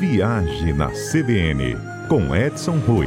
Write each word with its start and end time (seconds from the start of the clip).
Viagem 0.00 0.72
na 0.72 0.88
CBN, 0.88 1.76
com 2.08 2.34
Edson 2.34 2.78
Rui. 2.78 3.06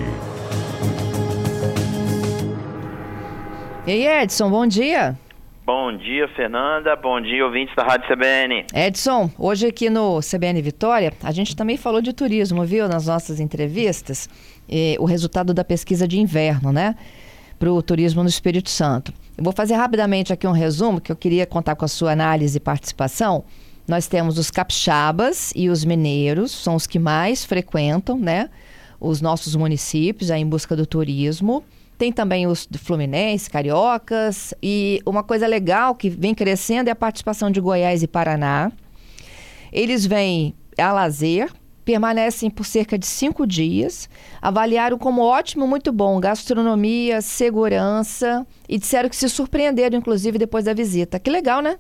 E 3.88 3.92
aí, 3.92 4.22
Edson, 4.22 4.48
bom 4.48 4.68
dia. 4.68 5.18
Bom 5.66 5.98
dia, 5.98 6.28
Fernanda. 6.36 6.96
Bom 6.96 7.20
dia, 7.20 7.44
ouvintes 7.44 7.76
da 7.76 7.84
Rádio 7.84 8.08
CBN. 8.08 8.68
Edson, 8.76 9.32
hoje 9.40 9.66
aqui 9.66 9.90
no 9.90 10.20
CBN 10.20 10.62
Vitória, 10.62 11.12
a 11.24 11.32
gente 11.32 11.56
também 11.56 11.78
falou 11.78 12.00
de 12.00 12.14
turismo, 12.14 12.64
viu, 12.64 12.88
nas 12.88 13.08
nossas 13.08 13.40
entrevistas, 13.40 14.30
e 14.70 14.96
o 15.00 15.06
resultado 15.06 15.52
da 15.52 15.64
pesquisa 15.64 16.08
de 16.08 16.20
inverno, 16.20 16.72
né, 16.72 16.96
para 17.58 17.72
o 17.72 17.82
turismo 17.82 18.22
no 18.22 18.30
Espírito 18.30 18.70
Santo. 18.70 19.12
Eu 19.36 19.44
vou 19.44 19.52
fazer 19.52 19.74
rapidamente 19.74 20.32
aqui 20.32 20.46
um 20.46 20.52
resumo, 20.52 21.02
que 21.02 21.12
eu 21.12 21.16
queria 21.16 21.48
contar 21.48 21.76
com 21.76 21.86
a 21.86 21.88
sua 21.88 22.12
análise 22.12 22.58
e 22.58 22.62
participação. 22.62 23.44
Nós 23.88 24.08
temos 24.08 24.38
os 24.38 24.50
capixabas 24.50 25.52
e 25.56 25.70
os 25.70 25.84
mineiros, 25.84 26.52
são 26.52 26.76
os 26.76 26.88
que 26.88 26.98
mais 26.98 27.44
frequentam, 27.44 28.18
né, 28.18 28.50
os 29.00 29.20
nossos 29.20 29.56
municípios, 29.56 30.32
aí 30.32 30.42
em 30.42 30.48
busca 30.48 30.76
do 30.76 30.86
turismo. 30.86 31.64
Tem 31.98 32.12
também 32.12 32.48
os 32.48 32.68
Fluminense, 32.78 33.50
Cariocas. 33.50 34.54
E 34.64 35.02
uma 35.06 35.22
coisa 35.22 35.46
legal 35.46 35.94
que 35.94 36.10
vem 36.10 36.34
crescendo 36.34 36.88
é 36.88 36.92
a 36.92 36.96
participação 36.96 37.52
de 37.52 37.60
Goiás 37.60 38.02
e 38.02 38.08
Paraná. 38.08 38.72
Eles 39.72 40.06
vêm 40.06 40.56
a 40.78 40.92
lazer, 40.92 41.52
permanecem 41.84 42.50
por 42.50 42.66
cerca 42.66 42.98
de 42.98 43.06
cinco 43.06 43.46
dias, 43.46 44.10
avaliaram 44.42 44.98
como 44.98 45.22
ótimo, 45.22 45.68
muito 45.68 45.92
bom, 45.92 46.20
gastronomia, 46.20 47.22
segurança 47.22 48.46
e 48.68 48.78
disseram 48.78 49.10
que 49.10 49.16
se 49.16 49.28
surpreenderam, 49.30 49.98
inclusive, 49.98 50.38
depois 50.38 50.66
da 50.66 50.74
visita. 50.74 51.20
Que 51.20 51.30
legal, 51.30 51.62
né? 51.62 51.78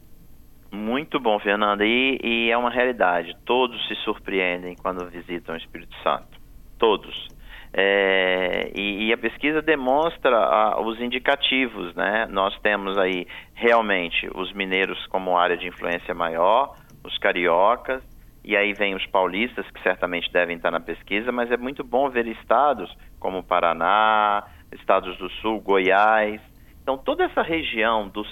Muito 0.73 1.20
bom, 1.20 1.38
Fernanda. 1.38 1.86
E, 1.86 2.18
e 2.23 2.50
é 2.50 2.58
uma 2.58 2.72
realidade. 2.72 3.38
Todos 3.45 3.88
se 3.88 3.94
surpreendem 3.98 4.76
quando 4.76 5.08
visitam 5.08 5.54
o 5.54 5.58
Espírito 5.58 5.96
Santo. 6.02 6.40
Todos. 6.80 7.27
É, 7.71 8.71
e, 8.76 9.05
e, 9.05 9.13
a 9.13 9.18
pesquisa 9.18 9.62
demonstra 9.62 10.35
ah, 10.35 10.82
os 10.82 10.99
indicativos, 10.99 11.93
né? 11.93 12.27
Nós 12.27 12.60
temos 12.62 12.98
aí 12.98 13.27
realmente 13.54 14.27
os 14.34 14.52
mineiros 14.54 15.05
como 15.07 15.38
área 15.38 15.55
de 15.55 15.68
influência 15.68 16.13
maior, 16.13 16.76
os 17.04 17.18
cariocas, 17.20 18.04
e 18.43 18.58
aí 18.58 18.74
vem 18.74 18.96
os 18.96 19.05
paulistas, 19.08 19.70
que 19.70 19.82
certamente 19.82 20.32
devem 20.32 20.58
estar 20.58 20.71
na 20.71 20.80
pesquisa, 20.80 21.32
mas 21.32 21.52
é 21.52 21.58
muito 21.58 21.84
bom 21.84 22.10
ver 22.10 22.27
estados 22.27 22.91
como 23.20 23.43
Paraná, 23.43 24.43
estados 24.71 25.18
do 25.18 25.30
Sul, 25.30 25.62
Goiás. 25.62 26.41
Então, 26.82 26.98
toda 26.98 27.24
essa 27.24 27.43
região 27.43 28.08
do 28.08 28.24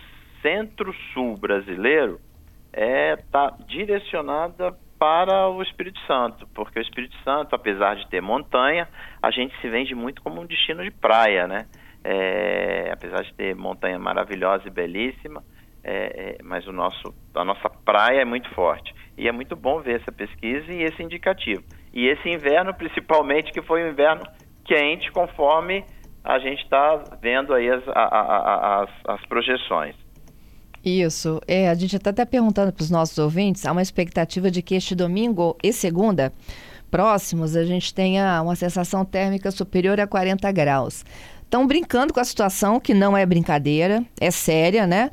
centro-sul 0.41 1.37
brasileiro 1.37 2.19
está 2.73 2.81
é, 2.81 3.15
tá 3.31 3.53
direcionada 3.67 4.73
para 4.97 5.49
o 5.49 5.61
Espírito 5.63 5.99
Santo, 6.05 6.47
porque 6.53 6.79
o 6.79 6.81
Espírito 6.81 7.15
Santo, 7.23 7.55
apesar 7.55 7.95
de 7.95 8.07
ter 8.07 8.21
montanha, 8.21 8.87
a 9.21 9.31
gente 9.31 9.59
se 9.59 9.67
vende 9.67 9.95
muito 9.95 10.21
como 10.21 10.39
um 10.39 10.45
destino 10.45 10.83
de 10.83 10.91
praia, 10.91 11.47
né? 11.47 11.65
É, 12.03 12.91
apesar 12.93 13.23
de 13.23 13.33
ter 13.33 13.55
montanha 13.55 13.97
maravilhosa 13.97 14.67
e 14.67 14.71
belíssima, 14.71 15.43
é, 15.83 16.37
é, 16.39 16.43
mas 16.43 16.67
o 16.67 16.71
nosso, 16.71 17.13
a 17.33 17.43
nossa 17.43 17.67
praia 17.67 18.21
é 18.21 18.25
muito 18.25 18.49
forte. 18.53 18.93
E 19.17 19.27
é 19.27 19.31
muito 19.31 19.55
bom 19.55 19.79
ver 19.81 20.01
essa 20.01 20.11
pesquisa 20.11 20.71
e 20.71 20.83
esse 20.83 21.01
indicativo. 21.01 21.63
E 21.93 22.07
esse 22.07 22.29
inverno, 22.29 22.73
principalmente, 22.73 23.51
que 23.51 23.61
foi 23.61 23.83
um 23.83 23.89
inverno 23.89 24.23
quente, 24.63 25.11
conforme 25.11 25.83
a 26.23 26.37
gente 26.37 26.63
está 26.63 27.03
vendo 27.19 27.53
aí 27.53 27.69
as, 27.69 27.83
as, 27.87 28.89
as 29.07 29.25
projeções. 29.25 29.95
Isso. 30.83 31.39
É, 31.47 31.69
a 31.69 31.75
gente 31.75 31.95
está 31.95 32.09
até 32.09 32.25
perguntando 32.25 32.71
para 32.71 32.83
os 32.83 32.89
nossos 32.89 33.17
ouvintes, 33.17 33.65
há 33.65 33.71
uma 33.71 33.81
expectativa 33.81 34.49
de 34.49 34.61
que 34.61 34.75
este 34.75 34.95
domingo 34.95 35.55
e 35.63 35.71
segunda 35.71 36.33
próximos 36.89 37.55
a 37.55 37.63
gente 37.63 37.93
tenha 37.93 38.41
uma 38.41 38.55
sensação 38.55 39.05
térmica 39.05 39.49
superior 39.51 39.99
a 39.99 40.07
40 40.07 40.51
graus. 40.51 41.05
Estão 41.43 41.67
brincando 41.67 42.13
com 42.13 42.19
a 42.19 42.23
situação, 42.23 42.79
que 42.79 42.93
não 42.93 43.15
é 43.15 43.25
brincadeira, 43.25 44.03
é 44.19 44.31
séria, 44.31 44.87
né? 44.87 45.11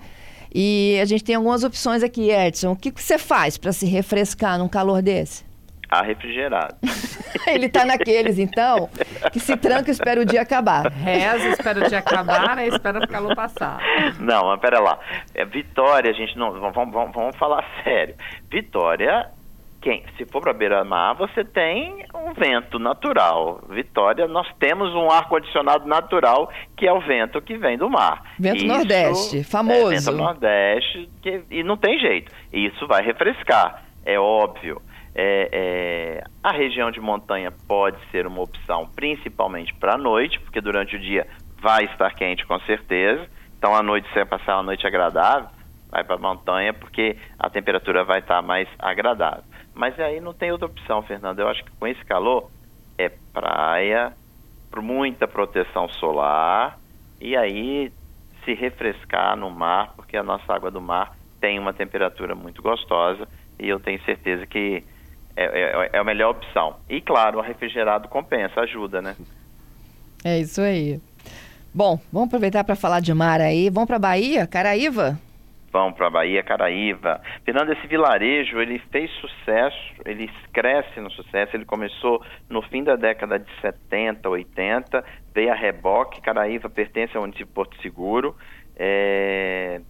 E 0.55 0.99
a 1.01 1.05
gente 1.05 1.23
tem 1.23 1.35
algumas 1.35 1.63
opções 1.63 2.03
aqui, 2.03 2.31
Edson. 2.31 2.73
O 2.73 2.77
que, 2.77 2.91
que 2.91 3.03
você 3.03 3.19
faz 3.19 3.59
para 3.59 3.73
se 3.73 3.87
refrescar 3.87 4.59
num 4.59 4.69
calor 4.69 5.03
desse? 5.03 5.48
A 5.91 6.03
refrigerado. 6.03 6.77
Ele 7.47 7.67
está 7.67 7.85
naqueles, 7.85 8.39
então, 8.39 8.89
que 9.33 9.41
se 9.41 9.57
tranca 9.57 9.91
e 9.91 9.93
espera 9.93 10.21
o 10.21 10.25
dia 10.25 10.43
acabar. 10.43 10.91
Reza, 10.91 11.49
espera 11.49 11.85
o 11.85 11.89
dia 11.89 11.99
acabar, 11.99 12.57
né? 12.57 12.69
Espera 12.69 12.99
o 12.99 13.09
calor 13.09 13.35
passar. 13.35 13.81
Não, 14.19 14.47
mas 14.47 14.61
pera 14.61 14.81
lá. 14.81 14.99
É, 15.35 15.45
Vitória, 15.45 16.11
a 16.11 16.15
gente 16.15 16.37
não. 16.37 16.53
Vamos, 16.53 16.75
vamos, 16.75 17.15
vamos 17.15 17.37
falar 17.37 17.65
sério. 17.85 18.15
Vitória 18.51 19.31
quem, 19.81 20.03
se 20.17 20.27
for 20.27 20.41
para 20.41 20.53
beira-mar, 20.53 21.15
você 21.15 21.45
tem 21.45 22.05
um 22.15 22.33
vento 22.35 22.79
natural. 22.79 23.61
Vitória, 23.69 24.27
nós 24.27 24.47
temos 24.59 24.93
um 24.95 25.11
ar-condicionado 25.11 25.87
natural, 25.87 26.51
que 26.77 26.87
é 26.87 26.93
o 26.93 27.01
vento 27.01 27.41
que 27.41 27.57
vem 27.57 27.79
do 27.79 27.89
mar. 27.89 28.23
Vento 28.39 28.57
Isso, 28.57 28.67
Nordeste, 28.67 29.45
famoso. 29.45 29.93
É, 29.93 29.99
vento 29.99 30.13
Nordeste, 30.13 31.09
que, 31.23 31.43
e 31.51 31.63
não 31.63 31.77
tem 31.77 31.99
jeito. 31.99 32.33
Isso 32.53 32.87
vai 32.89 33.05
refrescar, 33.05 33.85
é 34.05 34.19
óbvio. 34.19 34.83
É, 35.15 35.49
é, 35.51 35.78
a 36.43 36.53
região 36.53 36.91
de 36.91 37.01
montanha 37.01 37.53
pode 37.67 37.99
ser 38.11 38.27
uma 38.27 38.41
opção, 38.41 38.89
principalmente 38.95 39.75
para 39.75 39.95
a 39.95 39.99
noite, 39.99 40.39
porque 40.41 40.61
durante 40.61 40.97
o 40.97 41.01
dia 41.01 41.27
vai 41.61 41.85
estar 41.85 42.13
quente 42.15 42.47
com 42.47 42.59
certeza. 42.61 43.29
Então, 43.59 43.75
à 43.75 43.83
noite, 43.83 44.09
você 44.09 44.25
vai 44.25 44.39
passar 44.39 44.57
uma 44.57 44.63
noite 44.63 44.87
agradável, 44.87 45.49
vai 45.91 46.05
para 46.05 46.15
a 46.15 46.19
montanha, 46.19 46.73
porque 46.73 47.17
a 47.39 47.51
temperatura 47.51 48.05
vai 48.05 48.21
estar 48.21 48.41
mais 48.41 48.69
agradável. 48.79 49.43
Mas 49.75 49.99
aí 49.99 50.21
não 50.21 50.33
tem 50.33 50.53
outra 50.53 50.67
opção, 50.67 51.03
Fernando. 51.03 51.41
Eu 51.41 51.49
acho 51.49 51.65
que 51.65 51.71
com 51.79 51.87
esse 51.87 52.05
calor 52.05 52.51
é 52.97 53.09
praia, 53.33 54.13
muita 54.77 55.27
proteção 55.27 55.89
solar 55.89 56.79
e 57.21 57.37
aí 57.37 57.93
se 58.45 58.55
refrescar 58.55 59.37
no 59.37 59.51
mar, 59.51 59.93
porque 59.97 60.17
a 60.17 60.23
nossa 60.23 60.53
água 60.53 60.71
do 60.71 60.81
mar 60.81 61.17
tem 61.41 61.59
uma 61.59 61.73
temperatura 61.73 62.35
muito 62.35 62.63
gostosa 62.63 63.27
e 63.59 63.69
eu 63.69 63.81
tenho 63.81 64.01
certeza 64.05 64.47
que 64.47 64.85
é, 65.39 65.87
é, 65.87 65.91
é 65.93 65.99
a 65.99 66.05
melhor 66.05 66.31
opção. 66.31 66.77
E 66.89 67.01
claro, 67.01 67.39
o 67.39 67.43
refrigerado 67.43 68.09
compensa, 68.09 68.61
ajuda, 68.61 69.01
né? 69.01 69.17
É 70.25 70.39
isso 70.39 70.61
aí. 70.61 71.01
Bom, 71.73 72.01
vamos 72.13 72.29
aproveitar 72.29 72.65
para 72.65 72.75
falar 72.75 73.01
de 73.01 73.15
mar 73.15 73.41
aí. 73.41 73.71
Vamos 73.71 73.87
para 73.87 73.99
Bahia, 73.99 74.47
Caraíva? 74.47 75.19
Vamos 75.71 75.97
para 75.97 76.11
Bahia, 76.11 76.43
Caraíva. 76.43 77.21
Fernando, 77.45 77.73
esse 77.73 77.87
vilarejo, 77.87 78.59
ele 78.59 78.81
fez 78.91 79.11
sucesso, 79.13 79.95
ele 80.05 80.29
cresce 80.53 80.99
no 80.99 81.11
sucesso, 81.11 81.55
ele 81.55 81.65
começou 81.65 82.21
no 82.49 82.63
fim 82.63 82.83
da 82.83 82.97
década 82.97 83.39
de 83.39 83.49
70, 83.61 84.29
80, 84.29 85.05
veio 85.33 85.53
a 85.53 85.55
reboque, 85.55 86.21
Caraíva 86.21 86.69
pertence 86.69 87.17
ao 87.17 87.23
município 87.23 87.47
de 87.47 87.53
Porto 87.53 87.81
Seguro, 87.81 88.35
é, 88.77 89.81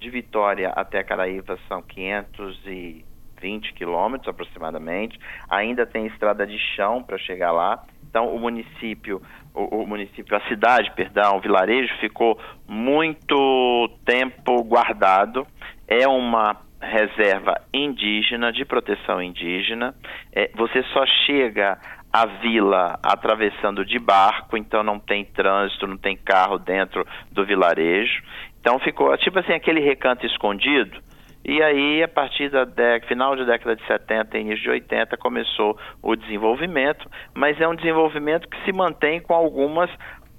de 0.00 0.10
Vitória 0.10 0.70
até 0.70 1.04
Caraíva 1.04 1.56
são 1.68 1.80
500 1.80 2.66
e 2.66 3.04
20 3.40 3.72
quilômetros 3.74 4.28
aproximadamente. 4.28 5.18
Ainda 5.48 5.86
tem 5.86 6.06
estrada 6.06 6.46
de 6.46 6.58
chão 6.74 7.02
para 7.02 7.18
chegar 7.18 7.52
lá. 7.52 7.82
Então, 8.08 8.34
o 8.34 8.38
município, 8.38 9.20
o, 9.54 9.82
o, 9.82 9.86
município, 9.86 10.36
a 10.36 10.40
cidade, 10.48 10.90
perdão, 10.94 11.36
o 11.36 11.40
vilarejo 11.40 11.92
ficou 12.00 12.38
muito 12.66 13.90
tempo 14.04 14.62
guardado. 14.64 15.46
É 15.86 16.06
uma 16.08 16.56
reserva 16.80 17.60
indígena, 17.72 18.52
de 18.52 18.64
proteção 18.64 19.22
indígena. 19.22 19.94
É, 20.32 20.50
você 20.54 20.82
só 20.94 21.04
chega 21.26 21.78
à 22.12 22.26
vila 22.26 22.98
atravessando 23.02 23.84
de 23.84 23.98
barco, 23.98 24.56
então 24.56 24.82
não 24.82 24.98
tem 24.98 25.24
trânsito, 25.24 25.86
não 25.86 25.98
tem 25.98 26.16
carro 26.16 26.58
dentro 26.58 27.06
do 27.30 27.44
vilarejo. 27.44 28.22
Então 28.60 28.78
ficou 28.78 29.16
tipo 29.18 29.38
assim 29.38 29.52
aquele 29.52 29.80
recanto 29.80 30.26
escondido 30.26 31.05
e 31.48 31.62
aí, 31.62 32.02
a 32.02 32.08
partir 32.08 32.50
da 32.50 32.64
década, 32.64 33.06
final 33.06 33.36
de 33.36 33.44
década 33.44 33.76
de 33.76 33.86
70 33.86 34.36
e 34.36 34.40
início 34.40 34.64
de 34.64 34.70
80, 34.70 35.16
começou 35.16 35.78
o 36.02 36.16
desenvolvimento, 36.16 37.08
mas 37.32 37.60
é 37.60 37.68
um 37.68 37.76
desenvolvimento 37.76 38.48
que 38.48 38.64
se 38.64 38.72
mantém 38.72 39.20
com 39.20 39.32
algumas 39.32 39.88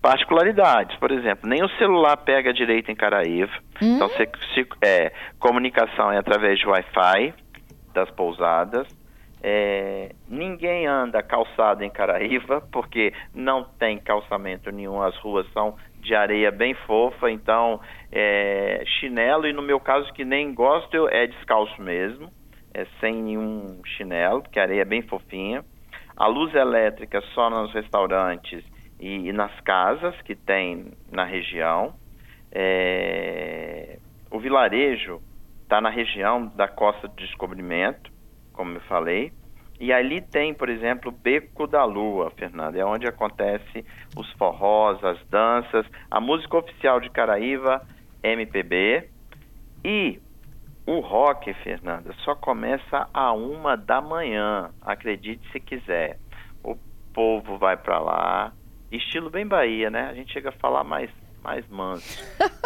particularidades. 0.01 0.97
Por 0.97 1.09
exemplo, 1.11 1.49
nem 1.49 1.63
o 1.63 1.69
celular 1.77 2.17
pega 2.17 2.53
direito 2.53 2.91
em 2.91 2.95
Caraíva. 2.95 3.53
Hum? 3.81 3.95
Então, 3.95 4.09
se, 4.09 4.29
se, 4.53 4.67
é, 4.83 5.13
comunicação 5.39 6.11
é 6.11 6.17
através 6.17 6.59
de 6.59 6.67
Wi-Fi 6.67 7.33
das 7.93 8.11
pousadas. 8.11 8.85
É, 9.41 10.13
ninguém 10.27 10.87
anda 10.87 11.23
calçado 11.23 11.85
em 11.85 11.89
Caraíva, 11.89 12.61
porque 12.69 13.13
não 13.33 13.63
tem 13.63 13.97
calçamento 13.97 14.71
nenhum, 14.71 15.01
as 15.01 15.15
ruas 15.19 15.47
são 15.53 15.77
de 16.07 16.15
areia 16.15 16.49
bem 16.49 16.73
fofa, 16.73 17.29
então 17.29 17.79
é, 18.11 18.81
chinelo, 18.99 19.45
e 19.45 19.53
no 19.53 19.61
meu 19.61 19.79
caso 19.79 20.11
que 20.13 20.23
nem 20.23 20.53
gosto, 20.53 21.07
é 21.09 21.27
descalço 21.27 21.79
mesmo, 21.81 22.31
é 22.73 22.85
sem 22.99 23.13
nenhum 23.21 23.81
chinelo, 23.85 24.41
porque 24.41 24.59
a 24.59 24.63
areia 24.63 24.81
é 24.81 24.85
bem 24.85 25.01
fofinha. 25.01 25.63
A 26.15 26.25
luz 26.27 26.55
elétrica 26.55 27.21
só 27.33 27.49
nos 27.49 27.73
restaurantes 27.73 28.63
e, 28.99 29.27
e 29.27 29.33
nas 29.33 29.59
casas 29.61 30.19
que 30.21 30.35
tem 30.35 30.93
na 31.11 31.25
região. 31.25 31.93
É, 32.51 33.99
o 34.31 34.39
vilarejo 34.39 35.21
está 35.63 35.81
na 35.81 35.89
região 35.89 36.47
da 36.55 36.67
Costa 36.67 37.07
do 37.07 37.15
Descobrimento, 37.15 38.09
como 38.53 38.75
eu 38.75 38.81
falei. 38.81 39.31
E 39.79 39.93
ali 39.93 40.21
tem, 40.21 40.53
por 40.53 40.69
exemplo, 40.69 41.11
Beco 41.11 41.67
da 41.67 41.83
Lua, 41.85 42.31
Fernanda, 42.31 42.79
é 42.79 42.85
onde 42.85 43.07
acontece 43.07 43.85
os 44.15 44.31
forrós, 44.33 45.03
as 45.03 45.23
danças, 45.27 45.85
a 46.09 46.19
música 46.19 46.57
oficial 46.57 46.99
de 46.99 47.09
Caraíva, 47.09 47.85
MPB. 48.23 49.07
E 49.85 50.19
o 50.85 50.99
rock, 50.99 51.53
Fernanda, 51.63 52.11
só 52.23 52.33
começa 52.33 53.07
a 53.13 53.33
uma 53.33 53.77
da 53.77 54.01
manhã, 54.01 54.71
acredite 54.81 55.47
se 55.51 55.59
quiser. 55.59 56.17
O 56.63 56.75
povo 57.13 57.57
vai 57.57 57.77
para 57.77 57.99
lá, 57.99 58.53
estilo 58.91 59.29
bem 59.29 59.45
Bahia, 59.45 59.89
né? 59.89 60.09
A 60.09 60.13
gente 60.13 60.33
chega 60.33 60.49
a 60.49 60.53
falar 60.53 60.83
mais 60.83 61.11
mais 61.43 61.65
manso. 61.69 62.25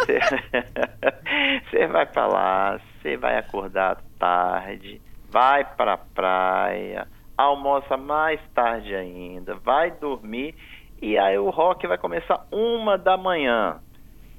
Você 1.69 1.87
vai 1.87 2.05
para 2.05 2.25
lá, 2.25 2.79
você 3.01 3.15
vai 3.15 3.37
acordar 3.37 4.01
tarde, 4.17 5.01
vai 5.31 5.63
para 5.63 5.93
a 5.93 5.97
praia, 5.97 7.07
almoça 7.37 7.95
mais 7.97 8.39
tarde 8.53 8.93
ainda, 8.93 9.55
vai 9.55 9.91
dormir 9.91 10.53
e 11.01 11.17
aí 11.17 11.37
o 11.37 11.49
rock 11.49 11.87
vai 11.87 11.97
começar 11.97 12.45
uma 12.51 12.97
da 12.97 13.17
manhã. 13.17 13.79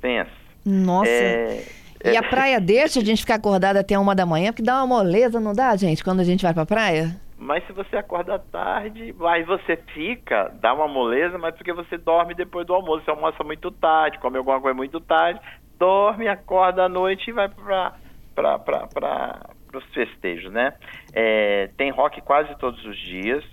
Pensa. 0.01 0.31
Nossa. 0.65 1.11
É, 1.11 1.65
e 2.05 2.17
a 2.17 2.23
praia 2.23 2.61
deixa 2.61 3.01
a 3.01 3.05
gente 3.05 3.23
ficar 3.23 3.37
acordada 3.37 3.81
até 3.81 3.99
uma 3.99 4.15
da 4.15 4.27
manhã, 4.27 4.53
porque 4.53 4.63
dá 4.63 4.77
uma 4.79 4.87
moleza, 4.87 5.41
não 5.41 5.53
dá, 5.53 5.75
gente, 5.77 6.05
quando 6.05 6.21
a 6.21 6.25
gente 6.25 6.43
vai 6.43 6.53
pra 6.53 6.67
praia? 6.67 7.17
Mas 7.39 7.67
se 7.67 7.73
você 7.73 7.97
acorda 7.97 8.39
tarde, 8.39 9.15
aí 9.21 9.43
você 9.43 9.77
fica, 9.93 10.53
dá 10.61 10.73
uma 10.75 10.87
moleza, 10.87 11.37
mas 11.39 11.55
porque 11.57 11.73
você 11.73 11.99
dorme 11.99 12.35
depois 12.35 12.65
do 12.65 12.73
almoço. 12.73 13.05
Você 13.05 13.11
almoça 13.11 13.43
muito 13.43 13.71
tarde, 13.73 14.21
come 14.21 14.39
alguma 14.39 14.61
coisa 14.61 14.77
muito 14.77 15.01
tarde, 15.01 15.41
dorme, 15.77 16.29
acorda 16.29 16.85
à 16.85 16.89
noite 16.89 17.31
e 17.31 17.33
vai 17.33 17.49
para 17.49 17.95
pra, 18.35 18.59
pra, 18.59 18.87
pra, 18.87 19.51
os 19.79 19.85
festejos, 19.93 20.53
né? 20.53 20.75
É, 21.13 21.71
tem 21.77 21.91
rock 21.91 22.21
quase 22.21 22.57
todos 22.59 22.85
os 22.85 22.97
dias. 22.99 23.45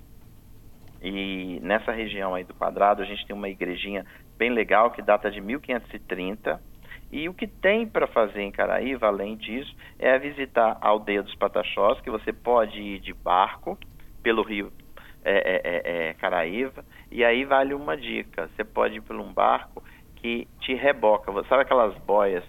E 1.01 1.59
nessa 1.61 1.91
região 1.91 2.35
aí 2.35 2.43
do 2.43 2.53
quadrado 2.53 3.01
a 3.01 3.05
gente 3.05 3.25
tem 3.25 3.35
uma 3.35 3.47
igrejinha 3.47 4.05
bem 4.37 4.49
legal 4.49 4.91
que 4.91 5.01
data 5.01 5.31
de 5.31 5.39
1530 5.39 6.61
e 7.11 7.27
o 7.27 7.33
que 7.33 7.47
tem 7.47 7.87
para 7.87 8.05
fazer 8.05 8.41
em 8.41 8.51
Caraíva, 8.51 9.07
além 9.07 9.35
disso, 9.35 9.75
é 9.97 10.17
visitar 10.19 10.77
a 10.79 10.89
aldeia 10.89 11.23
dos 11.23 11.33
Pataxós, 11.35 11.99
que 12.01 12.09
você 12.09 12.31
pode 12.31 12.79
ir 12.79 12.99
de 12.99 13.13
barco 13.13 13.77
pelo 14.21 14.43
rio 14.43 14.71
é, 15.23 15.31
é, 15.33 15.61
é, 15.63 16.09
é, 16.09 16.13
Caraíva, 16.13 16.85
e 17.11 17.25
aí 17.25 17.43
vale 17.45 17.73
uma 17.73 17.97
dica: 17.97 18.47
você 18.55 18.63
pode 18.63 18.97
ir 18.97 19.01
por 19.01 19.15
um 19.15 19.33
barco 19.33 19.83
que 20.17 20.47
te 20.59 20.75
reboca. 20.75 21.31
Sabe 21.47 21.63
aquelas 21.63 21.95
boias 21.99 22.43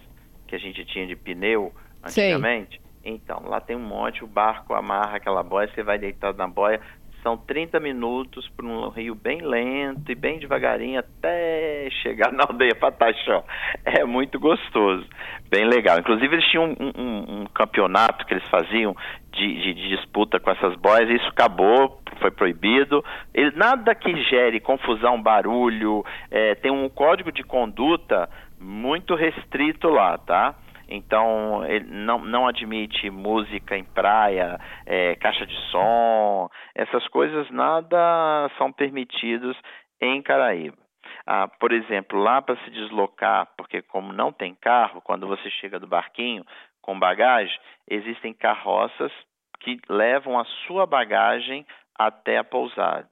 que 0.47 0.55
a 0.55 0.59
gente 0.59 0.85
tinha 0.85 1.07
de 1.07 1.15
pneu 1.15 1.73
antigamente? 2.03 2.79
Sei. 2.79 2.90
Então, 3.03 3.43
lá 3.45 3.59
tem 3.59 3.75
um 3.75 3.79
monte, 3.79 4.23
o 4.23 4.27
barco 4.27 4.73
amarra 4.73 5.17
aquela 5.17 5.41
boia, 5.41 5.69
você 5.73 5.81
vai 5.81 5.97
deitado 5.97 6.37
na 6.37 6.47
boia, 6.47 6.79
são 7.23 7.37
30 7.37 7.79
minutos 7.79 8.47
por 8.49 8.65
um 8.65 8.89
rio 8.89 9.15
bem 9.15 9.41
lento 9.41 10.11
e 10.11 10.15
bem 10.15 10.39
devagarinho 10.39 10.99
até 10.99 11.87
chegar 12.01 12.31
na 12.33 12.43
aldeia 12.43 12.75
Pataxó. 12.75 13.43
É 13.85 14.03
muito 14.03 14.39
gostoso, 14.39 15.05
bem 15.49 15.65
legal. 15.65 15.99
Inclusive 15.99 16.35
eles 16.35 16.45
tinham 16.47 16.75
um, 16.79 17.01
um, 17.01 17.41
um 17.41 17.45
campeonato 17.53 18.25
que 18.25 18.33
eles 18.33 18.47
faziam 18.49 18.95
de, 19.31 19.53
de, 19.61 19.73
de, 19.73 19.89
disputa 19.89 20.39
com 20.39 20.49
essas 20.51 20.75
boias 20.75 21.09
e 21.09 21.15
isso 21.15 21.27
acabou, 21.27 22.01
foi 22.19 22.31
proibido. 22.31 23.03
Ele, 23.33 23.51
nada 23.55 23.93
que 23.95 24.15
gere 24.23 24.59
confusão, 24.59 25.21
barulho, 25.21 26.03
é, 26.29 26.55
tem 26.55 26.71
um 26.71 26.89
código 26.89 27.31
de 27.31 27.43
conduta 27.43 28.29
muito 28.59 29.15
restrito 29.15 29.89
lá, 29.89 30.17
tá? 30.17 30.55
Então, 30.93 31.63
ele 31.65 31.85
não, 31.85 32.19
não 32.19 32.47
admite 32.47 33.09
música 33.09 33.77
em 33.77 33.83
praia, 33.85 34.59
é, 34.85 35.15
caixa 35.15 35.45
de 35.45 35.55
som, 35.71 36.49
essas 36.75 37.07
coisas 37.07 37.49
nada 37.49 38.51
são 38.57 38.73
permitidos 38.73 39.57
em 40.01 40.21
Caraíba. 40.21 40.77
Ah, 41.25 41.47
por 41.47 41.71
exemplo, 41.71 42.19
lá 42.19 42.41
para 42.41 42.57
se 42.57 42.69
deslocar, 42.71 43.47
porque 43.55 43.81
como 43.81 44.11
não 44.11 44.33
tem 44.33 44.53
carro, 44.53 45.01
quando 45.01 45.27
você 45.27 45.49
chega 45.51 45.79
do 45.79 45.87
barquinho 45.87 46.43
com 46.81 46.99
bagagem, 46.99 47.57
existem 47.89 48.33
carroças 48.33 49.13
que 49.61 49.79
levam 49.87 50.37
a 50.37 50.43
sua 50.67 50.85
bagagem 50.85 51.65
até 51.97 52.37
a 52.37 52.43
pousada. 52.43 53.07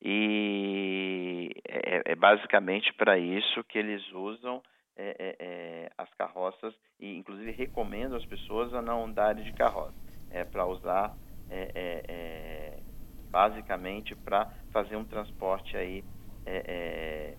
E 0.00 1.50
é, 1.68 2.12
é 2.12 2.14
basicamente 2.14 2.90
para 2.94 3.18
isso 3.18 3.62
que 3.64 3.78
eles 3.78 4.10
usam 4.12 4.62
é, 4.98 5.14
é, 5.16 5.36
é, 5.38 5.90
as 5.96 6.12
carroças 6.14 6.74
e 6.98 7.16
inclusive 7.16 7.52
recomendo 7.52 8.16
às 8.16 8.26
pessoas 8.26 8.74
a 8.74 8.82
não 8.82 9.04
andarem 9.04 9.44
de 9.44 9.52
carroça. 9.52 9.94
É 10.28 10.44
para 10.44 10.66
usar 10.66 11.16
é, 11.48 11.70
é, 12.08 12.82
basicamente 13.30 14.16
para 14.16 14.52
fazer 14.72 14.96
um 14.96 15.04
transporte 15.04 15.76
aí, 15.76 16.04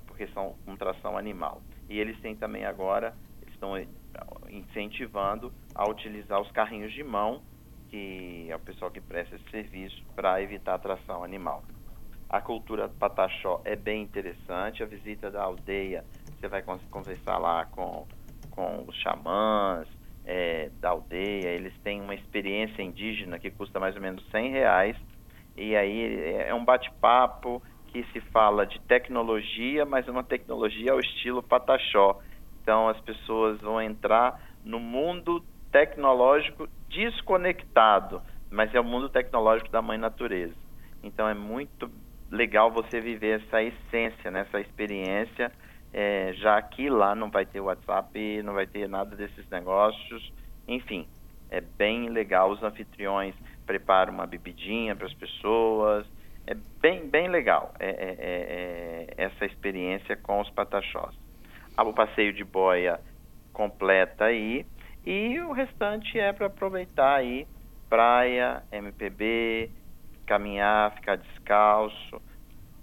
porque 0.08 0.28
são 0.28 0.56
com 0.66 0.76
tração 0.76 1.18
animal. 1.18 1.62
E 1.90 2.00
eles 2.00 2.20
têm 2.22 2.36
também 2.36 2.66
agora, 2.66 3.16
estão 3.48 3.74
incentivando 4.50 5.54
a 5.76 5.88
utilizar 5.90 6.40
os 6.40 6.52
carrinhos 6.52 6.94
de 6.94 7.04
mão, 7.04 7.44
que 7.90 8.48
é 8.50 8.56
o 8.56 8.60
pessoal 8.60 8.90
que 8.90 9.02
presta 9.02 9.36
esse 9.36 9.50
serviço, 9.50 10.02
para 10.16 10.42
evitar 10.42 10.76
a 10.76 10.80
tração 10.80 11.24
animal. 11.24 11.64
A 12.30 12.40
cultura 12.40 12.88
pataxó 12.88 13.62
é 13.66 13.76
bem 13.76 14.04
interessante, 14.04 14.84
a 14.84 14.86
visita 14.86 15.32
da 15.32 15.44
aldeia 15.44 16.06
você 16.40 16.48
vai 16.48 16.64
conversar 16.90 17.38
lá 17.38 17.66
com, 17.66 18.08
com 18.50 18.86
os 18.88 18.96
xamãs 18.98 19.88
é, 20.26 20.70
da 20.82 20.90
aldeia, 20.90 21.50
eles 21.50 21.74
têm 21.84 22.02
uma 22.02 22.16
experiência 22.16 22.82
indígena 22.82 23.40
que 23.40 23.52
custa 23.52 23.80
mais 23.80 23.96
ou 23.96 24.02
menos 24.02 24.24
100 24.30 24.52
reais, 24.52 24.96
e 25.58 25.76
aí 25.76 26.24
é 26.48 26.54
um 26.54 26.64
bate-papo 26.64 27.62
que 27.88 28.04
se 28.14 28.22
fala 28.22 28.66
de 28.66 28.80
tecnologia, 28.82 29.86
mas 29.86 30.08
uma 30.08 30.24
tecnologia 30.24 30.92
ao 30.92 31.00
estilo 31.00 31.44
Pataxó. 31.44 32.20
Então 32.62 32.88
as 32.88 33.00
pessoas 33.02 33.60
vão 33.60 33.82
entrar 33.82 34.40
no 34.64 34.80
mundo 34.80 35.44
tecnológico 35.72 36.70
desconectado, 36.88 38.22
mas 38.50 38.74
é 38.74 38.80
o 38.80 38.84
mundo 38.84 39.10
tecnológico 39.10 39.72
da 39.72 39.82
mãe 39.82 39.98
natureza. 39.98 40.56
Então 41.04 41.28
é 41.28 41.34
muito 41.34 41.92
legal 42.32 42.72
você 42.72 43.02
viver 43.02 43.42
essa 43.42 43.62
essência, 43.62 44.30
né, 44.30 44.42
essa 44.42 44.62
experiência 44.62 45.52
é, 45.94 46.34
já 46.34 46.62
que 46.62 46.90
lá 46.90 47.16
não 47.16 47.30
vai 47.30 47.46
ter 47.46 47.60
WhatsApp, 47.60 48.44
não 48.44 48.54
vai 48.54 48.68
ter 48.68 48.88
nada 48.88 49.16
desses 49.16 49.50
negócios, 49.50 50.32
enfim, 50.68 51.08
é 51.50 51.62
bem 51.62 52.10
legal. 52.10 52.52
Os 52.52 52.62
anfitriões 52.62 53.36
preparam 53.66 54.14
uma 54.14 54.28
bebidinha 54.28 54.96
para 54.96 55.08
as 55.08 55.14
pessoas, 55.14 56.06
é 56.46 56.56
bem, 56.82 57.08
bem 57.08 57.28
legal 57.28 57.74
é, 57.80 57.90
é, 57.90 58.16
é, 58.20 59.08
é 59.18 59.26
essa 59.26 59.46
experiência 59.46 60.16
com 60.18 60.42
os 60.42 60.50
pataxós. 60.50 61.16
O 61.78 61.94
passeio 61.94 62.34
de 62.34 62.44
boia 62.44 63.00
completa 63.54 64.26
aí 64.26 64.66
e 65.06 65.40
o 65.40 65.52
restante 65.52 66.20
é 66.20 66.34
para 66.34 66.48
aproveitar 66.48 67.16
aí 67.16 67.48
praia, 67.90 68.64
MPB, 68.72 69.72
caminhar, 70.26 70.94
ficar 70.96 71.18
descalço. 71.18 72.22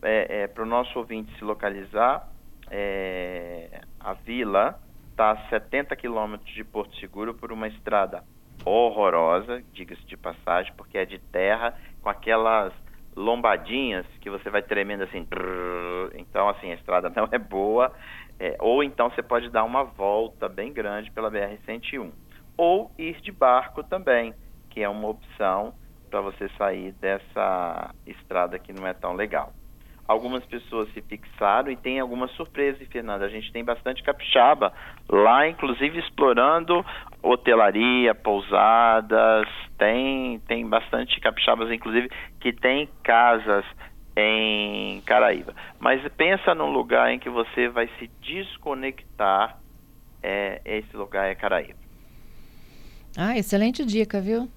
É, 0.02 0.42
é 0.42 0.46
para 0.46 0.62
o 0.62 0.66
nosso 0.66 0.98
ouvinte 0.98 1.36
se 1.38 1.44
localizar, 1.44 2.28
é, 2.70 3.80
a 4.00 4.12
vila 4.14 4.78
está 5.10 5.30
a 5.30 5.48
70 5.48 5.96
quilômetros 5.96 6.52
de 6.54 6.64
Porto 6.64 6.94
Seguro 6.96 7.34
por 7.34 7.52
uma 7.52 7.68
estrada 7.68 8.22
horrorosa, 8.64 9.62
diga-se 9.72 10.04
de 10.06 10.16
passagem, 10.16 10.72
porque 10.76 10.98
é 10.98 11.04
de 11.04 11.18
terra, 11.18 11.74
com 12.02 12.08
aquelas 12.08 12.72
lombadinhas 13.14 14.06
que 14.20 14.28
você 14.28 14.50
vai 14.50 14.62
tremendo 14.62 15.04
assim. 15.04 15.26
Então, 16.14 16.48
assim, 16.48 16.70
a 16.70 16.74
estrada 16.74 17.10
não 17.14 17.28
é 17.30 17.38
boa. 17.38 17.92
É, 18.38 18.56
ou 18.60 18.82
então 18.82 19.08
você 19.08 19.22
pode 19.22 19.48
dar 19.48 19.64
uma 19.64 19.84
volta 19.84 20.48
bem 20.48 20.72
grande 20.72 21.10
pela 21.10 21.30
BR-101. 21.30 22.12
Ou 22.56 22.90
ir 22.98 23.20
de 23.20 23.32
barco 23.32 23.82
também, 23.82 24.34
que 24.70 24.82
é 24.82 24.88
uma 24.88 25.08
opção 25.08 25.74
para 26.10 26.20
você 26.20 26.48
sair 26.58 26.92
dessa 26.92 27.94
estrada 28.06 28.58
que 28.58 28.72
não 28.72 28.86
é 28.86 28.92
tão 28.92 29.14
legal 29.14 29.52
algumas 30.06 30.44
pessoas 30.44 30.92
se 30.92 31.00
fixaram 31.02 31.70
e 31.70 31.76
tem 31.76 31.98
algumas 32.00 32.30
surpresas, 32.32 32.86
Fernanda. 32.88 33.24
A 33.24 33.28
gente 33.28 33.52
tem 33.52 33.64
bastante 33.64 34.02
capixaba 34.02 34.72
lá, 35.08 35.48
inclusive 35.48 35.98
explorando 35.98 36.84
hotelaria, 37.22 38.14
pousadas, 38.14 39.48
tem, 39.78 40.38
tem 40.40 40.66
bastante 40.66 41.20
capixabas, 41.20 41.70
inclusive, 41.70 42.10
que 42.40 42.52
tem 42.52 42.88
casas 43.02 43.64
em 44.16 45.00
Caraíba. 45.02 45.54
Mas 45.78 46.00
pensa 46.14 46.54
num 46.54 46.70
lugar 46.70 47.12
em 47.12 47.18
que 47.18 47.28
você 47.28 47.68
vai 47.68 47.88
se 47.98 48.08
desconectar, 48.20 49.58
é, 50.22 50.60
esse 50.64 50.96
lugar 50.96 51.26
é 51.26 51.34
Caraíba. 51.34 51.78
Ah, 53.18 53.36
excelente 53.36 53.84
dica, 53.84 54.20
viu? 54.20 54.48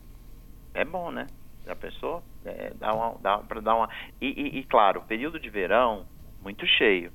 É 0.74 0.86
bom, 0.86 1.12
né? 1.12 1.27
Já 1.65 1.75
pensou? 1.75 2.24
É, 2.50 2.74
dá 2.79 2.94
uma, 2.94 3.15
dá 3.22 3.38
para 3.38 3.62
dar 3.62 3.75
uma. 3.75 3.89
E, 4.20 4.27
e, 4.27 4.60
e, 4.60 4.63
claro, 4.63 5.01
período 5.08 5.39
de 5.39 5.50
verão, 5.50 6.06
muito 6.41 6.65
cheio. 6.65 7.12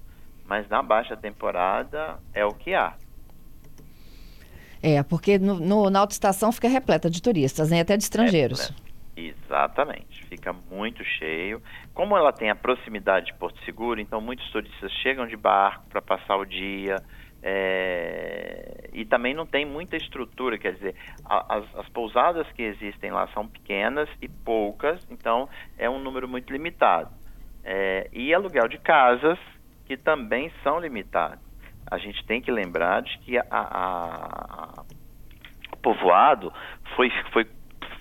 Mas 0.46 0.68
na 0.68 0.82
baixa 0.82 1.16
temporada 1.16 2.18
é 2.32 2.44
o 2.44 2.52
que 2.52 2.74
há. 2.74 2.94
É, 4.82 5.02
porque 5.02 5.38
no, 5.38 5.58
no, 5.58 5.90
na 5.90 6.00
autoestação 6.00 6.52
fica 6.52 6.68
repleta 6.68 7.08
de 7.08 7.22
turistas, 7.22 7.70
né? 7.70 7.80
Até 7.80 7.96
de 7.96 8.04
estrangeiros. 8.04 8.72
Exatamente, 9.16 10.24
fica 10.26 10.52
muito 10.52 11.02
cheio. 11.04 11.62
Como 11.94 12.16
ela 12.16 12.32
tem 12.32 12.50
a 12.50 12.54
proximidade 12.54 13.26
de 13.26 13.34
Porto 13.34 13.58
Seguro, 13.64 14.00
então 14.00 14.20
muitos 14.20 14.48
turistas 14.50 14.92
chegam 15.02 15.26
de 15.26 15.36
barco 15.36 15.86
para 15.88 16.02
passar 16.02 16.36
o 16.36 16.44
dia. 16.44 16.96
É, 17.46 18.88
e 18.94 19.04
também 19.04 19.34
não 19.34 19.44
tem 19.44 19.66
muita 19.66 19.98
estrutura, 19.98 20.56
quer 20.56 20.72
dizer, 20.72 20.94
a, 21.26 21.56
as, 21.56 21.76
as, 21.76 21.88
pousadas 21.90 22.50
que 22.52 22.62
existem 22.62 23.10
lá 23.10 23.28
são 23.34 23.46
pequenas 23.46 24.08
e 24.22 24.28
poucas, 24.28 25.06
então 25.10 25.46
é 25.76 25.88
um 25.90 25.98
número 25.98 26.26
muito 26.26 26.50
limitado. 26.50 27.10
É, 27.62 28.08
e 28.14 28.32
aluguel 28.32 28.66
de 28.66 28.78
casas 28.78 29.38
que 29.84 29.94
também 29.94 30.50
são 30.62 30.80
limitados. 30.80 31.44
A 31.90 31.98
gente 31.98 32.24
tem 32.24 32.40
que 32.40 32.50
lembrar 32.50 33.02
de 33.02 33.18
que 33.18 33.36
a, 33.36 33.44
a, 33.50 34.80
a 34.80 35.76
povoado 35.82 36.50
foi, 36.96 37.10
foi 37.30 37.46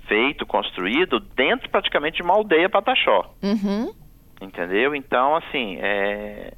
feito, 0.08 0.46
construído 0.46 1.20
dentro 1.20 1.70
praticamente 1.70 2.16
de 2.16 2.24
uma 2.24 2.34
aldeia 2.34 2.70
pataxó. 2.70 3.36
Uhum. 3.44 3.94
Entendeu? 4.42 4.96
Então, 4.96 5.36
assim, 5.36 5.78
é, 5.82 6.54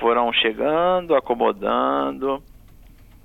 foram 0.00 0.32
chegando, 0.32 1.14
acomodando, 1.14 2.42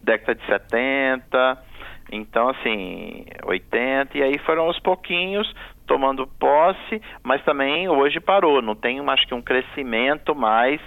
década 0.01 0.35
de 0.35 0.45
70, 0.45 1.63
então 2.11 2.49
assim, 2.49 3.25
80, 3.45 4.17
e 4.17 4.23
aí 4.23 4.37
foram 4.39 4.63
aos 4.63 4.79
pouquinhos 4.79 5.51
tomando 5.87 6.27
posse, 6.27 7.01
mas 7.21 7.43
também 7.43 7.89
hoje 7.89 8.19
parou, 8.19 8.61
não 8.61 8.75
tem 8.75 8.99
acho 9.09 9.27
que 9.27 9.33
um 9.33 9.41
crescimento 9.41 10.35
mais, 10.35 10.79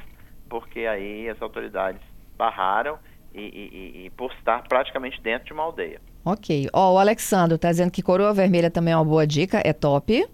porque 0.48 0.80
aí 0.80 1.28
as 1.28 1.40
autoridades 1.40 2.00
barraram 2.36 2.98
e, 3.34 3.40
e, 3.40 4.06
e 4.06 4.10
por 4.10 4.32
estar 4.32 4.62
praticamente 4.68 5.20
dentro 5.20 5.46
de 5.46 5.52
uma 5.52 5.64
aldeia. 5.64 6.00
Ok. 6.24 6.68
Ó, 6.72 6.90
oh, 6.90 6.94
o 6.94 6.98
Alexandre 6.98 7.56
tá 7.56 7.70
dizendo 7.70 7.92
que 7.92 8.02
coroa 8.02 8.34
vermelha 8.34 8.70
também 8.70 8.92
é 8.92 8.96
uma 8.96 9.04
boa 9.04 9.26
dica, 9.26 9.62
é 9.64 9.72
top. 9.72 10.26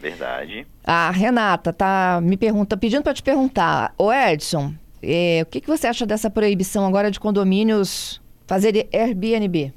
Verdade. 0.00 0.66
A 0.84 1.10
Renata 1.10 1.72
tá 1.72 2.20
me 2.22 2.36
pergunta, 2.36 2.76
pedindo 2.76 3.02
para 3.02 3.14
te 3.14 3.22
perguntar, 3.22 3.94
o 3.98 4.12
Edson, 4.12 4.74
é, 5.02 5.40
o 5.42 5.46
que, 5.46 5.60
que 5.60 5.66
você 5.66 5.86
acha 5.86 6.06
dessa 6.06 6.30
proibição 6.30 6.86
agora 6.86 7.10
de 7.10 7.18
condomínios 7.18 8.20
fazer 8.46 8.88
Airbnb? 8.92 9.72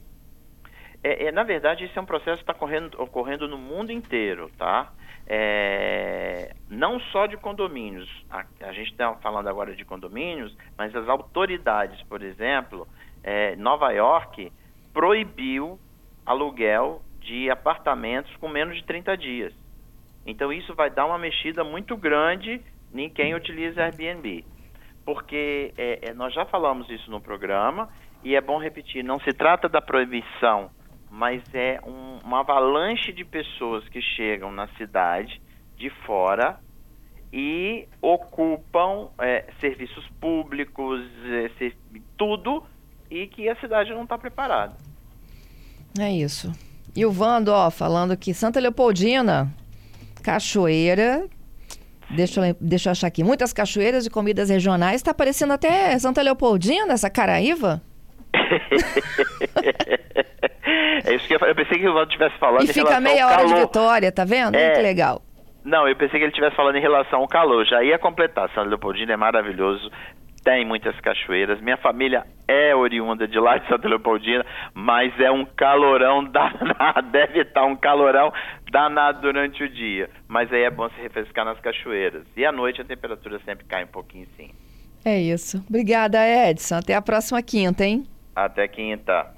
É, 1.03 1.27
é, 1.27 1.31
na 1.31 1.43
verdade, 1.43 1.85
esse 1.85 1.97
é 1.97 2.01
um 2.01 2.05
processo 2.05 2.43
que 2.43 2.51
está 2.51 2.65
ocorrendo 2.97 3.47
no 3.47 3.57
mundo 3.57 3.91
inteiro, 3.91 4.51
tá? 4.57 4.91
É, 5.25 6.53
não 6.69 6.99
só 6.99 7.25
de 7.25 7.38
condomínios. 7.38 8.09
A, 8.29 8.43
a 8.61 8.73
gente 8.73 8.91
está 8.91 9.13
falando 9.15 9.47
agora 9.47 9.75
de 9.75 9.85
condomínios, 9.85 10.55
mas 10.77 10.93
as 10.95 11.07
autoridades, 11.07 12.01
por 12.03 12.21
exemplo, 12.21 12.88
é, 13.23 13.55
Nova 13.55 13.91
York 13.91 14.51
proibiu 14.93 15.79
aluguel 16.25 17.01
de 17.21 17.49
apartamentos 17.49 18.35
com 18.38 18.47
menos 18.47 18.75
de 18.75 18.83
30 18.83 19.15
dias. 19.17 19.53
Então 20.25 20.51
isso 20.51 20.73
vai 20.75 20.89
dar 20.89 21.05
uma 21.05 21.17
mexida 21.17 21.63
muito 21.63 21.95
grande 21.97 22.61
em 22.93 23.09
quem 23.09 23.35
utiliza 23.35 23.83
Airbnb. 23.83 24.43
Porque 25.05 25.73
é, 25.77 26.09
é, 26.09 26.13
nós 26.13 26.33
já 26.33 26.45
falamos 26.45 26.89
isso 26.89 27.09
no 27.09 27.21
programa 27.21 27.89
e 28.23 28.35
é 28.35 28.41
bom 28.41 28.59
repetir, 28.59 29.03
não 29.03 29.19
se 29.19 29.31
trata 29.31 29.69
da 29.69 29.81
proibição, 29.81 30.69
mas 31.09 31.41
é 31.53 31.79
um, 31.85 32.19
uma 32.23 32.41
avalanche 32.41 33.11
de 33.11 33.23
pessoas 33.23 33.88
que 33.89 34.01
chegam 34.01 34.51
na 34.51 34.67
cidade 34.75 35.41
de 35.77 35.89
fora 36.05 36.59
e 37.31 37.88
ocupam 38.01 39.09
é, 39.19 39.45
serviços 39.59 40.05
públicos, 40.19 41.01
é, 41.61 41.71
tudo, 42.17 42.63
e 43.09 43.27
que 43.27 43.47
a 43.47 43.55
cidade 43.55 43.91
não 43.91 44.03
está 44.03 44.17
preparada. 44.17 44.75
É 45.97 46.11
isso. 46.11 46.51
E 46.95 47.05
o 47.05 47.11
Vando, 47.11 47.51
ó, 47.51 47.69
falando 47.71 48.17
que 48.17 48.33
Santa 48.33 48.59
Leopoldina 48.59 49.51
cachoeira. 50.19 51.27
Deixa 52.09 52.47
eu, 52.47 52.55
deixa 52.59 52.89
eu 52.89 52.91
achar 52.91 53.07
aqui. 53.07 53.23
Muitas 53.23 53.53
cachoeiras 53.53 54.05
e 54.05 54.09
comidas 54.09 54.49
regionais. 54.49 54.95
Está 54.95 55.13
parecendo 55.13 55.53
até 55.53 55.97
Santa 55.99 56.21
Leopoldina, 56.21 56.93
essa 56.93 57.09
Caraíva. 57.09 57.81
é 61.05 61.15
isso 61.15 61.27
que 61.27 61.35
eu, 61.35 61.39
eu 61.39 61.55
pensei 61.55 61.79
que 61.79 61.88
o 61.88 61.93
Valdo 61.93 62.09
estivesse 62.09 62.38
falando. 62.39 62.63
E 62.63 62.73
fica 62.73 62.99
meia 62.99 63.27
hora 63.27 63.45
de 63.45 63.55
vitória, 63.55 64.11
tá 64.11 64.25
vendo? 64.25 64.55
É, 64.55 64.71
que 64.71 64.81
legal. 64.81 65.21
Não, 65.63 65.88
eu 65.88 65.95
pensei 65.95 66.19
que 66.19 66.25
ele 66.25 66.31
estivesse 66.31 66.55
falando 66.55 66.75
em 66.77 66.81
relação 66.81 67.19
ao 67.19 67.27
calor. 67.27 67.65
Já 67.65 67.83
ia 67.83 67.99
completar. 67.99 68.49
Santa 68.49 68.69
Leopoldina 68.69 69.13
é 69.13 69.17
maravilhoso 69.17 69.91
tem 70.43 70.65
muitas 70.65 70.99
cachoeiras. 71.01 71.61
Minha 71.61 71.77
família 71.77 72.23
é 72.47 72.75
oriunda 72.75 73.27
de 73.27 73.39
lá 73.39 73.57
de 73.57 73.67
Santa 73.67 73.88
Leopoldina, 73.88 74.45
mas 74.73 75.17
é 75.19 75.29
um 75.29 75.45
calorão 75.45 76.23
danado, 76.31 77.09
deve 77.11 77.41
estar 77.41 77.65
um 77.65 77.75
calorão 77.75 78.33
danado 78.71 79.21
durante 79.21 79.63
o 79.63 79.69
dia. 79.69 80.09
Mas 80.27 80.51
aí 80.51 80.63
é 80.63 80.69
bom 80.69 80.89
se 80.89 81.01
refrescar 81.01 81.45
nas 81.45 81.59
cachoeiras. 81.59 82.23
E 82.35 82.45
à 82.45 82.51
noite 82.51 82.81
a 82.81 82.85
temperatura 82.85 83.39
sempre 83.45 83.65
cai 83.65 83.83
um 83.83 83.88
pouquinho 83.88 84.27
sim. 84.38 84.51
É 85.03 85.19
isso. 85.19 85.63
Obrigada, 85.69 86.19
Edson. 86.27 86.75
Até 86.75 86.93
a 86.93 87.01
próxima 87.01 87.41
quinta, 87.41 87.85
hein? 87.85 88.05
Até 88.35 88.67
quinta. 88.67 89.33